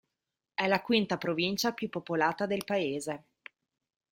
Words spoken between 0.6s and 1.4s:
la quinta